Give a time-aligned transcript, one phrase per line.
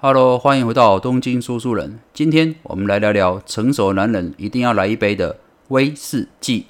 [0.00, 1.98] Hello，欢迎回到东京说书人。
[2.12, 6.66] 今天我们来聊聊成熟男人一定要来一杯的威士忌。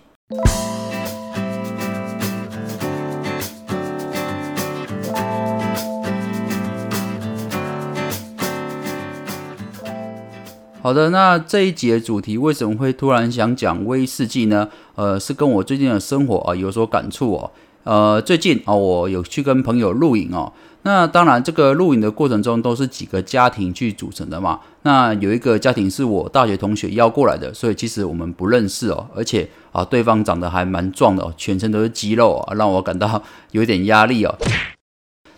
[10.80, 14.68] 好的，那这一集的主题为什么会突然想讲威士忌呢？
[14.95, 17.50] 呃，是跟我最近的生活啊有所感触哦。
[17.84, 20.52] 呃，最近啊，我有去跟朋友露营哦。
[20.87, 24.61] 那当然，这个露营的过程中都是几个家庭去组成的嘛。
[24.83, 29.06] 那有一个家庭是我大学同学邀过来的，所以其实我们不认识哦。
[29.15, 34.37] 而且啊，对方长得还蛮壮的，全身都是肌肉啊，让我感到有点压力哦。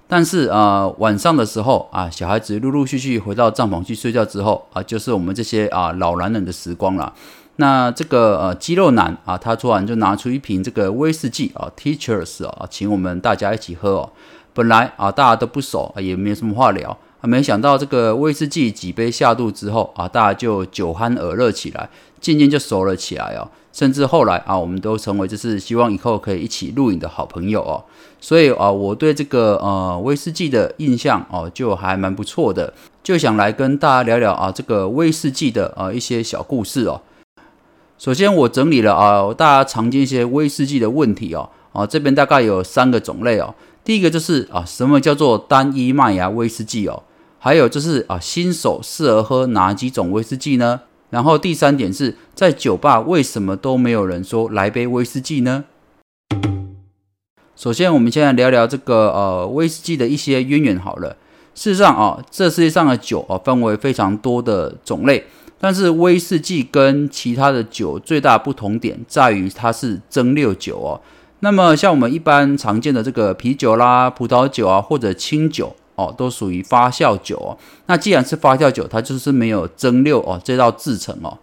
[0.09, 7.13] 但是啊，晚上的时候啊，小孩子陆陆续续回到帐篷去睡觉之后啊，就是我们这些啊老男人的时光了。
[7.59, 14.13] 那这个呃肌肉男啊，他突然就拿出一瓶这个威士忌啊，Teachers 啊，请我们大家一起喝哦。
[14.57, 16.89] 本来啊大家都不熟啊，也没什么话聊
[17.21, 21.91] 啊，没想到这个威士忌几杯下肚之后啊，大家就酒酣耳热起来，
[22.23, 23.47] 渐渐就熟了起来哦。
[23.71, 27.85] 甚至后来啊，我们都成为就是希望以后可以一起露营的好朋友哦。
[28.19, 37.03] 所以啊，我对这个呃威士忌的印象哦，就还蛮不错的，就想来跟大家聊聊啊这个威士忌的呃一些小故事哦。
[37.99, 43.55] 首先我整理了啊大家常见一些威士忌的问题哦，啊这边大概有三个种类哦。
[43.87, 47.05] 第一个就是啊什么叫做单一麦芽威士忌哦，
[47.39, 50.81] 还有就是啊新手适合喝哪几种威士忌呢？
[51.11, 55.67] 然后第三点是在酒吧为什么都没有人说来杯威士忌呢？
[57.55, 61.17] 首先，我们先来聊聊这个呃威士忌的一些渊源好了。
[61.55, 65.25] 事实上啊，这世界上的酒啊分为非常多的种类，
[65.61, 71.01] 但是威士忌跟其他的酒最大不同点在于它是蒸馏酒哦。
[71.41, 75.75] 那么像我们一般常见的这个啤酒啦、葡萄酒啊或者清酒。
[75.97, 77.57] 哦，都属于发酵酒哦。
[77.87, 81.39] 那既然是发酵酒，它就是没有蒸馏哦这道制成哦。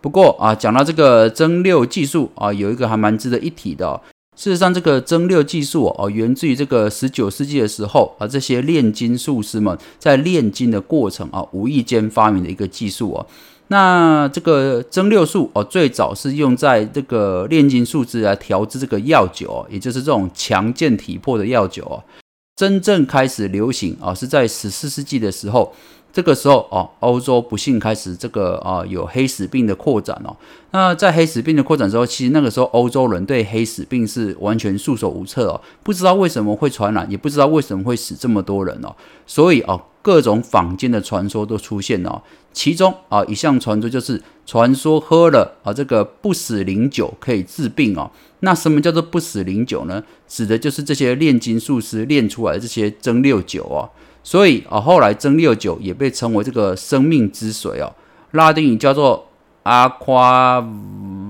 [0.00, 4.00] 不过啊，讲到这个蒸馏技术啊，有一个还蛮值得一提的。
[4.36, 13.26] 事实上，这个蒸馏技术哦，源自于这个十九世纪的时候啊，这些炼金术师们在炼金的过程啊，无意间发明的一个技术哦。
[13.68, 22.02] 那这个蒸馏术哦，最早是用在这个炼金术师来调制这个药酒哦，也就是这种强健体魄的药酒哦。
[22.56, 25.74] 真正开始流行啊，是在十四世纪的时候。
[26.16, 30.34] 这个时候哦，欧洲不幸开始这个啊有黑死病的扩展哦。
[30.70, 38.96] 那在黑死病的扩展之后，其实那个时候欧洲人对黑死病是完全束手无策哦，不知道为什么会传染，也不知道为什么会死这么多人哦。
[39.26, 42.22] 所以哦，各种坊间的传说都出现了。
[42.54, 48.10] 其中啊，一项传说就是传说喝了啊这个不死灵酒可以治病哦。
[48.40, 50.02] 那什么叫做不死灵酒呢？
[50.26, 53.90] 指的就是这些炼金术师炼出来的这些蒸馏酒哦。
[54.26, 57.94] 所以啊，后来蒸馏酒也被称为这个生命之水哦，
[58.32, 59.28] 拉丁语叫做
[59.62, 60.60] aqua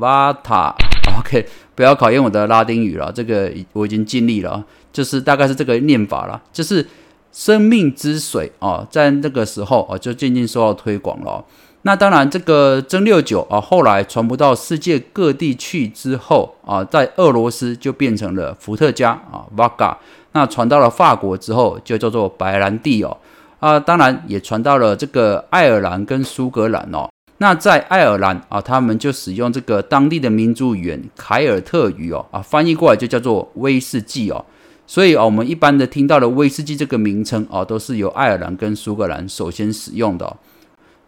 [0.00, 0.72] vata。
[1.18, 4.64] OK，不要考验我的拉丁语了，这个我已经尽力了，
[4.94, 6.88] 就是大概是这个念法了，就是
[7.30, 11.44] 生命之水啊，在那个时候啊，就渐渐受到推广了。
[11.82, 19.88] 那当然，这个蒸馏酒啊，后来传播到世界各地去之后啊，在俄罗斯就变成了伏特加啊 v 嘎。
[19.88, 19.98] a
[20.36, 23.16] 那传到了法国之后，就叫做白兰地哦，
[23.58, 27.08] 啊，当然也传到了这个爱尔兰跟苏格兰哦。
[27.38, 34.44] 那在爱尔兰啊，他们就使用这个当地的民族语言凯尔特语哦，啊，翻译过来就叫做威士忌哦。
[34.86, 40.36] 所以啊，我们一般的听到的威士忌这个名称啊，都是由爱尔兰跟苏格兰首先使用的。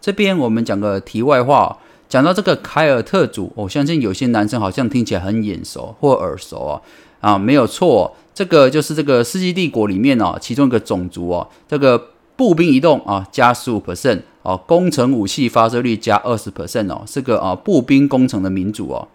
[0.01, 1.77] 这边我们讲个题外话，
[2.09, 6.81] 讲到这个凯尔特族，我相信有些男生好像听起来很眼熟或耳熟啊。
[7.21, 19.09] 啊，没有错，这个就是这个世纪帝国里面哦，其中一个种族哦，这个步兵移动啊，加十五 percent 哦，工程武器发射率加二十 percent 哦，是个啊步兵工程的民族哦。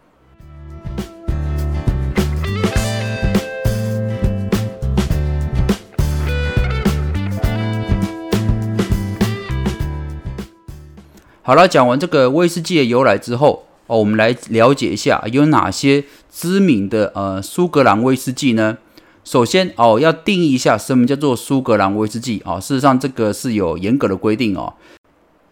[11.42, 13.64] 好了，讲完这个威士忌的由来之后。
[13.86, 18.80] 哦，我们来了解一下有哪些知名的呃苏格兰威士忌呢？
[19.24, 22.60] 首先哦，要定义一下什么叫做苏格兰威士忌啊。
[22.60, 24.74] 事实上，这个是有严格的规定哦。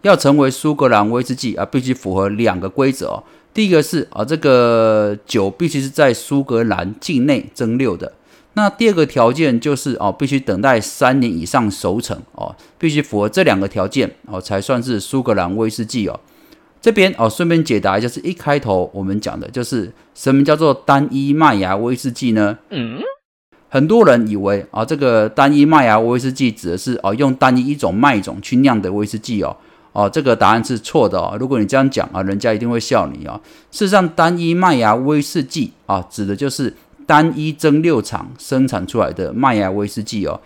[0.01, 3.23] 要成为苏格兰威士忌啊，必须符合两个规则哦。
[3.53, 8.11] 第一个是啊，这个酒必须是在苏格兰境内蒸馏的。
[8.53, 16.19] 那第二个条件就是哦，必须等待三年以上熟成哦，必须符合这两个条件哦，才算是苏格兰威士忌哦。
[16.81, 22.57] 这边哦，顺便解答一下，是一开头我们讲的，就是什么叫做单一麦芽威士忌呢？
[22.71, 22.99] 嗯，
[23.69, 29.55] 很多人以为啊，这个单一麦芽威士忌指的是哦，用单一一种麦种去酿的威士忌哦。
[29.93, 31.35] 哦，这个答案是错的哦。
[31.37, 33.39] 如果你这样讲啊，人家一定会笑你哦。
[33.71, 36.73] 事实上，单一麦芽威士忌啊，指的就是
[37.05, 40.39] 单一蒸馏厂生产出来的麦芽威士忌哦。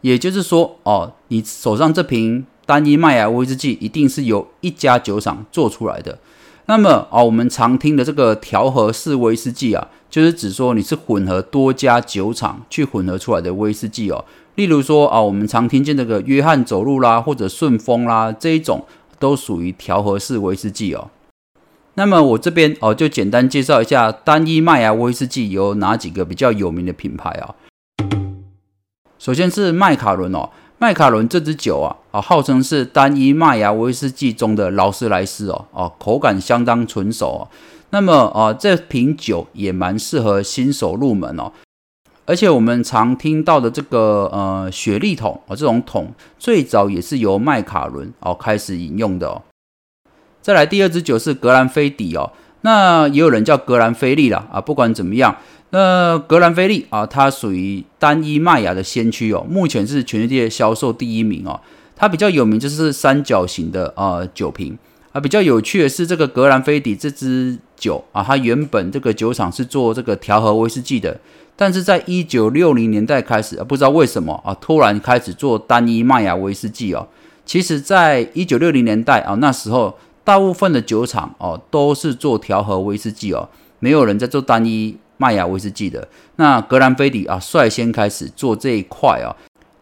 [0.00, 6.18] 也就是说哦，你手上这瓶单一麦芽威士忌一定是由一家酒厂做出来的。
[6.66, 9.88] 那么啊，我们常听的这个调和式威士忌啊。
[10.08, 14.24] 就是指说你是混合多家酒厂去混合出来的威士忌哦，
[14.54, 18.84] 例如说啊，我们常听见这个约翰走路啦，或者顺风啦这一种，
[19.18, 21.10] 都属于调和式威士忌哦。
[21.94, 27.56] 那么我这边哦，就简单介绍一下单一麦芽威士忌有哪几个比较有名的品牌啊。
[29.18, 37.48] 首先是麦卡伦哦，麦卡伦这支酒啊，啊号称是单一麦芽威士忌中的劳斯莱斯哦，哦口感相当纯熟哦。
[37.90, 41.52] 那么啊，这瓶酒也蛮适合新手入门哦。
[42.26, 49.42] 而且我们常听到的这个呃雪莉桶啊，这种桶最早也是由麦卡伦哦开始饮用的哦。
[50.42, 52.32] 再来第二支酒是格兰菲迪哦，
[52.62, 54.60] 那也有人叫格兰菲利啦啊。
[54.60, 55.36] 不管怎么样，
[55.74, 61.60] 那格兰菲利啊，它属于单一麦芽的先驱哦，目前是全世界销售第一名哦。
[61.96, 64.78] 它比较有名就是三角形的啊酒瓶。
[65.10, 71.20] 啊，比较有趣的是，这个格兰菲迪这支酒啊，它原本这个酒厂是做这个调和威士忌的，
[71.56, 77.08] 但是在一九六零年代开始，不知道为什么啊，突然开始做单一麦芽威士忌哦。
[77.44, 83.48] 其实，在一九六零年代啊，那时候大部分的酒厂哦都是做调和威士忌哦，
[83.80, 86.06] 没有人在做单一麦芽威士忌的。
[86.36, 89.34] 那格兰菲迪啊，率先开始做这一块啊。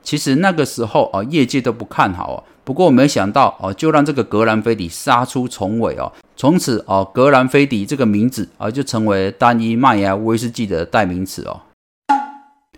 [0.03, 2.45] 其实那个时候啊，业界都不看好哦。
[2.65, 6.13] 不过没想到哦，就让这个格兰菲迪杀出重围哦。
[6.37, 11.61] 从此哦，格兰菲迪这个名字啊，就成为单一麦芽威士忌的代名词哦。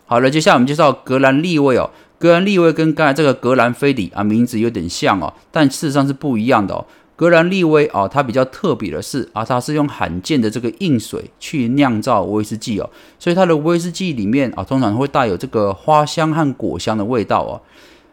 [0.06, 1.90] 好了，接下来我们介绍格兰利威哦。
[2.18, 6.86] 格兰利威跟刚才这个格兰菲迪啊，名字有点像哦，但事实上是不一样的哦。
[7.16, 17.60] 格兰利威啊，它比较特别的是啊，它是用罕见的这个硬水去酿造威士忌哦，所以它的威士忌里面啊，通常会带有这个花香和果香的味道哦。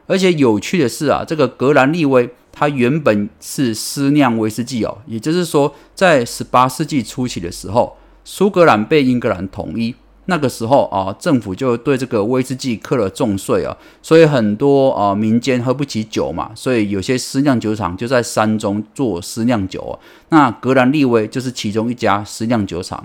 [0.08, 9.96] 而且有趣的是啊，这个格兰利威它原本是私酿威士忌哦，也就是说，在十八世纪初期的时候，苏格兰被英格兰统一。
[10.26, 19.94] 那个时候啊，政府就对这个威士忌课了重税啊，所以很多啊民间喝不起酒嘛，所以有些私酿酒厂就在山中做私酿酒啊。
[20.30, 23.04] 那格兰利威就是其中一家私酿酒厂。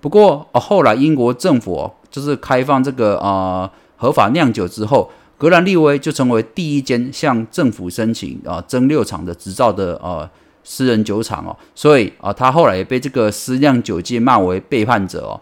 [0.00, 10.28] 不过啊，后来英国政府就是开放这个啊合法酿酒之后，格兰利威就成为第一间向政府申请啊蒸馏厂的执照的啊
[10.64, 11.54] 私人酒厂哦。
[11.74, 15.40] 所以啊，他后来也被这个私酿酒界骂为背叛者哦。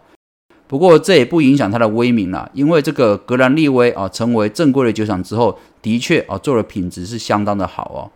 [0.66, 8.10] 不过这也不影响它的威名啦，因为这个格兰利威啊，成为正规的酒厂之后，的确啊，做的品质是相当的好哦。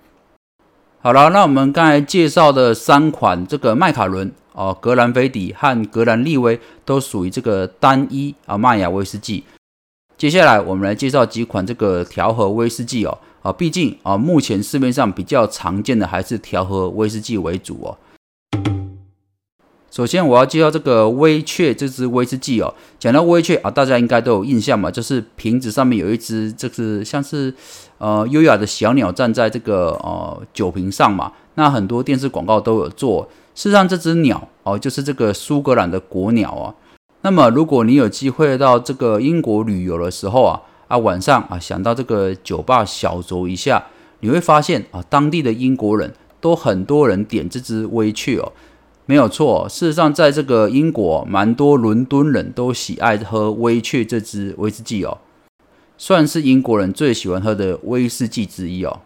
[1.01, 9.45] 好了，那我们刚才介绍的三款这个麦卡伦哦，格兰菲迪和格兰利威都属于这个单一啊麦芽威士忌。
[10.17, 17.97] 接下来我们来介绍几款这个调和威士忌哦啊，毕竟啊，目前市面上比较常见的还是调和威士忌为主哦。
[19.99, 22.73] 首先，我要介绍这个威雀这支威士忌哦。
[23.01, 27.53] 讲到威雀啊，大家应该都有印象嘛，就是瓶子上面有一只，这是像是
[27.99, 31.33] 呃优雅的小鸟站在这个呃酒瓶上嘛。
[31.57, 33.29] 那很多电视广告都有做。
[33.57, 36.73] 事实上，这只鸟哦，就是这个苏格兰的国鸟啊。
[37.23, 43.85] 那么，如果你有机会到这个英国旅游的时候啊，啊晚上啊想到这个酒吧小酌一下，
[44.21, 48.53] 你会发现啊，当地的英国人都很多人点这只威雀哦。
[49.11, 55.17] 没有错，事实上，在这个英国，蛮多伦敦人都喜爱喝威雀这支威士忌哦，
[55.97, 59.01] 算是英国人最喜欢喝的威士忌之一哦。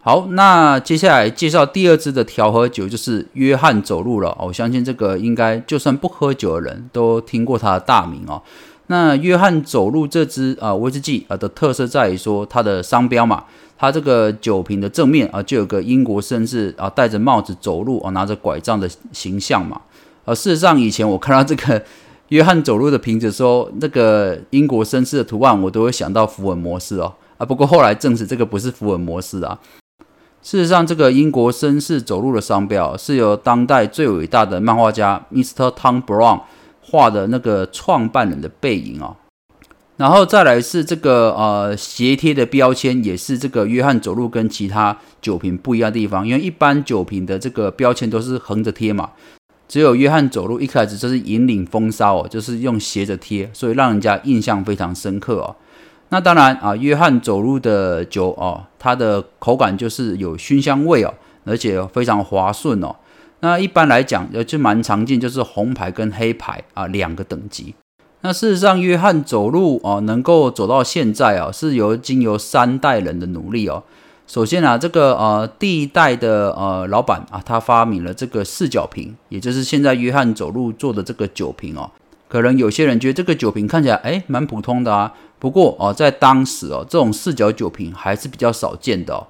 [0.00, 4.36] 好，那接下来介绍第二支的调和酒，就是约翰走路了。
[4.40, 8.42] 我相信这个应该就算不喝酒的人都听过他的大名哦。
[8.88, 13.44] 那约翰走路这支啊威士忌啊的特色在于说它的商标嘛。
[13.80, 19.80] 它这个酒瓶的正面啊，就有个英国绅士啊，戴着帽子走路啊，拿着拐杖的形象嘛。
[20.24, 21.80] 啊，事实上以前我看到这个
[22.30, 27.14] 约翰走路的瓶子的时候，那个英国绅士的图案，我都会想到福尔摩斯哦。
[27.36, 29.56] 啊，不过后来证实这个不是福尔摩斯啊。
[30.42, 35.72] 事实上，这个英国绅士走路的商标是由当代最伟大的漫画家 Mr.
[35.76, 36.40] Tom Brown
[36.90, 39.16] 画的那个创办人的背影哦。
[39.96, 49.10] 然后再来是这个呃斜贴的标签，也是这个约翰走路跟其他酒瓶不一样的地方，因为一般酒瓶的这个标签都是横着贴嘛，
[49.66, 55.56] 只有约翰走路一开始就是引领风骚哦，就是用斜着贴，所以让人家印象非常深刻哦。
[56.10, 61.12] 那当然啊，约翰走路的酒哦，它的口感就是有熏香味哦，
[61.44, 62.94] 而且非常滑顺哦。
[63.40, 67.74] 那一般来讲，就蛮常见，就是红牌跟黑牌啊两个等级。
[68.22, 73.84] 那事实上，约翰走路哦，能够走到现在啊，是由经由三代人的努力哦。
[74.26, 81.88] 首先啊，这个呃第一代的呃老板啊，他发明了这个四角瓶，也就是现在约翰走路做的这个酒瓶哦。
[82.26, 89.26] 可能有些人觉得这个酒瓶看起来哎蛮普通的啊，不过哦在当时哦这种四角酒瓶还是比较少见的。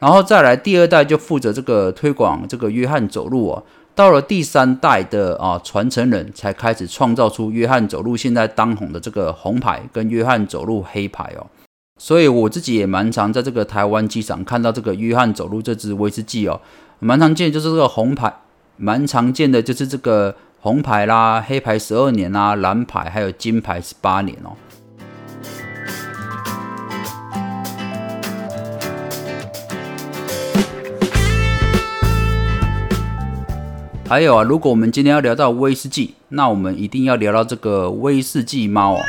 [0.00, 3.62] 然后再来第二代就负责这个推广这个约翰走路哦，
[3.94, 11.46] 到了第三代的啊传承人才开始创造出约翰走路现在当红的这个红牌跟约翰走路黑牌哦。
[11.98, 16.60] 所以我自己也蛮常在这个台湾机场看到这个约翰走路这支威士忌哦，
[16.98, 18.34] 蛮常见就是这个红牌，
[18.76, 20.34] 蛮常见的就是这个。
[20.62, 24.52] 红牌啦，黑牌十二年啦，蓝牌还有金牌十八年哦。
[34.10, 39.00] 还有啊，如果我们今天要聊到威士忌，那我们一定要聊到这个威士忌猫哦。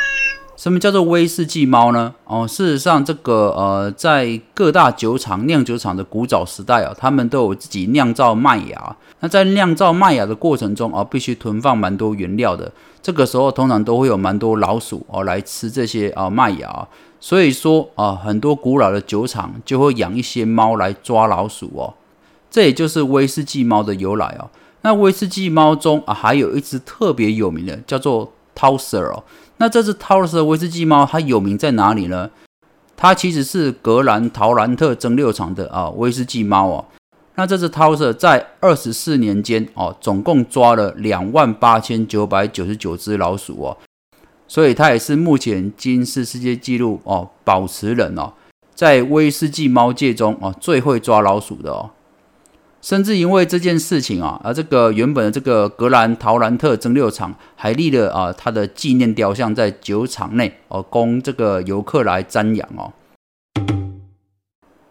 [0.55, 2.13] 什么叫做威士忌猫呢？
[2.25, 8.96] 哦，事实上，这个呃，在各大酒厂酿酒厂的古早时代啊，他们都有自己酿造麦芽。
[9.22, 12.72] 那在酿造麦芽的过程中啊，必须囤放蛮多原料的。
[13.01, 16.88] 这个时候通常都会有蛮多老鼠哦来吃这些啊麦芽。
[17.20, 21.96] 所以说啊，很多古老的酒厂就会养一些猫来抓老鼠哦。
[22.51, 24.48] 这也就是威士忌猫的由来哦。
[24.84, 29.24] 那威士忌猫中啊，还有一只特别有名的，叫做 Towser 哦。
[29.58, 32.32] 那这只 Toser 威士忌猫，它有名在哪里呢？
[32.98, 36.86] 它其实是格兰陶兰特蒸馏厂的啊威士忌猫哦。
[37.36, 43.78] 那这只 Toser 在二十四年间哦，总共抓了两万八千九百九十九只老鼠哦，
[44.48, 48.34] 所以它也是目前金氏世界纪录哦保持人哦，
[48.76, 51.92] 在威士忌猫界中哦最会抓老鼠的哦。
[52.82, 62.92] 甚至因为这件事情啊，而这个原本的这个格兰陶兰特蒸馏厂还立了啊他的纪念雕像在酒厂内哦，供这个游客来瞻仰哦。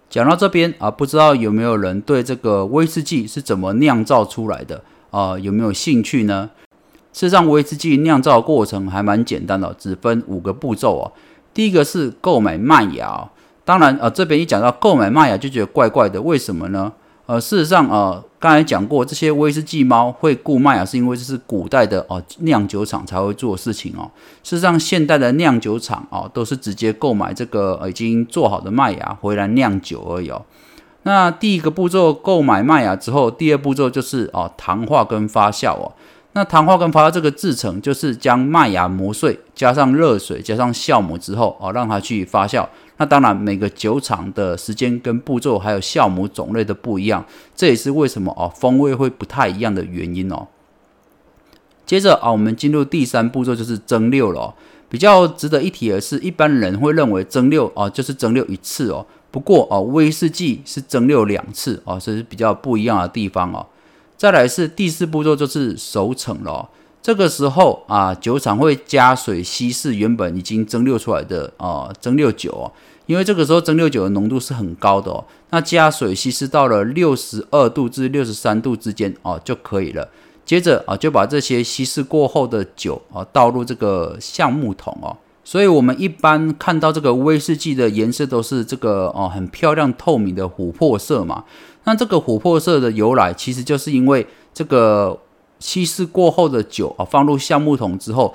[0.08, 6.50] 讲到这边啊，不知道有没有人对这个威士忌是怎么酿造出来的啊有没有兴趣呢？
[7.12, 11.12] 事实上，威士忌酿造过程还蛮简单的，只分五个步骤哦。
[11.52, 13.28] 第一个是购买麦芽，
[13.64, 16.92] 当然啊这边一讲到购买麦芽就觉得怪怪的，为什么呢？
[17.30, 24.10] 呃，事实上，呃，刚才讲过，这些威士忌猫会雇麦芽，是因为这是古代的哦酿酒厂才会做事情哦。
[24.42, 30.44] 事实上，现代的酿酒厂哦，都是直接购买这个已经做好的麦芽回来酿酒而已哦。
[31.04, 35.92] 那第一个步骤购买麦芽之后，第二步骤就是哦糖化跟发酵哦。
[36.32, 42.66] 那糖化跟发酵这个制成，就是将麦芽磨碎，加上热水，加上酵母之后哦，让它去发酵。
[43.00, 47.24] 那当然，每个酒厂的时间跟步骤，还有酵母种类都不一样，
[47.56, 50.48] 这也是为什么哦风味会不太一样的原因哦。
[51.86, 54.54] 接着啊，我们进入第三步骤，就是蒸馏了。
[54.90, 63.66] 比较值得一提的是，一般人会认为蒸馏啊就是蒸馏一次哦，不过哦威士忌是蒸馏两次哦，这是比较不一样的地方哦。
[64.18, 66.68] 再来是第四步骤，就是熟成了。
[67.00, 72.70] 这个时候啊，酒厂会加水稀释原本已经蒸馏出来的啊蒸馏酒哦。
[73.10, 80.08] 因为这个时候蒸馏酒的浓度是很高的哦，那加水稀释到了六十二度至六十三度之间哦就可以了。
[80.44, 85.16] 接着啊就把这些稀释过后的酒啊倒入这个橡木桶哦。
[85.42, 91.42] 所以我们一般看到这个威士忌的颜色都是这个哦很漂亮透明的琥珀色嘛。
[91.82, 94.24] 那这个琥珀色的由来其实就是因为
[94.54, 95.18] 这个
[95.58, 98.32] 稀释过后的酒啊放入橡木桶之后。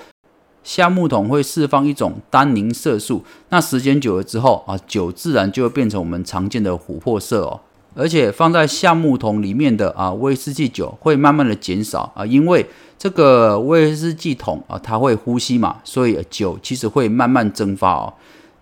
[0.66, 7.62] 橡木桶会释放一种单宁色素，那时间久了之后啊，酒自然就会变成我们常见的琥珀色哦。
[7.94, 12.66] 而且放在橡木桶里面的啊威士忌酒会慢慢的减少啊，因为
[12.98, 18.12] 这个威士忌桶啊它会呼吸嘛，所以酒其实会慢慢蒸发哦。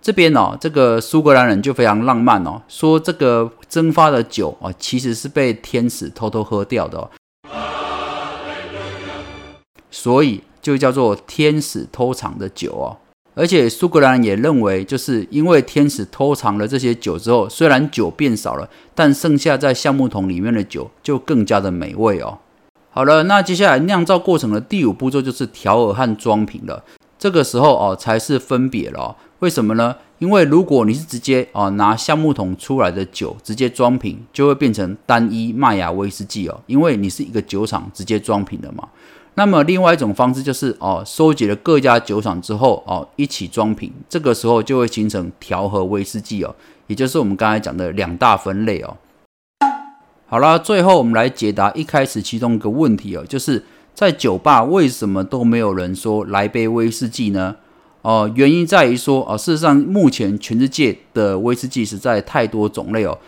[0.02, 7.10] 这边哦，这个苏格兰人就非常浪漫哦，说这个蒸发的酒啊其实是被天使偷偷喝掉的哦，
[9.90, 10.42] 所以。
[10.64, 12.96] 就叫做天使偷藏的酒哦，
[13.34, 22.38] 而且苏格兰也认为，就是因为天使偷藏了这些酒之后，虽然酒变少了，但剩下在橡木桶里面的酒就更加的美味哦。
[22.90, 26.82] 好了，那接下来酿造过程的第五步骤就是调和和装瓶了。
[27.18, 29.14] 这个时候哦，才是分别了。
[29.40, 29.96] 为什么呢？
[30.20, 38.88] 因为如果你是直接哦拿橡木桶出来的酒直接装瓶，就会变成单一麦芽威士忌哦，因为你是一个酒厂直接装瓶的嘛。
[39.36, 46.54] 那么另外一种方式就是哦，收集了各家酒厂之后哦，一起装瓶，这个时候就会形成调和威士忌哦，
[46.86, 48.96] 也就是我们刚才讲的两大分类哦。
[50.26, 57.56] 好啦，最后我们来解答一开始其中一个问题哦，就是在酒吧为什么都没有人说来杯威士忌呢？
[58.02, 63.18] 哦，原因在于说哦，事实上目前全世界的威士忌实在太多种类哦。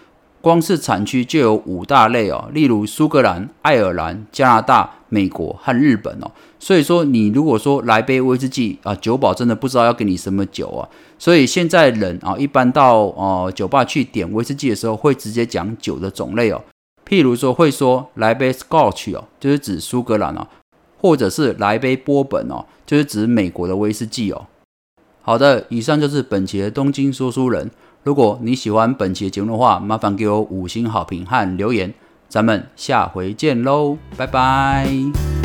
[0.47, 6.31] 光是产区就有五大类哦，例如苏格兰、爱尔兰、加拿大、美国和日本哦。
[6.61, 10.89] 所以说，你如果说来杯威士忌啊，酒保真的不知道要给你什么酒啊。
[11.19, 16.63] 所以现在人啊，一般到哦酒吧去点威士忌的时候，会直接讲酒的种类哦。
[17.05, 20.47] 譬如说，会说来杯 Scotch 哦，就是指苏格兰哦，
[20.99, 24.47] 或者是来杯波本哦，就是指美国的威士忌哦。
[25.23, 27.69] 好的，以上就是本期的东京说书人。
[28.07, 31.93] 如果你喜欢本期的节目的话，麻烦给我五星好评和留言，
[32.29, 35.36] 咱们下回见喽，拜拜。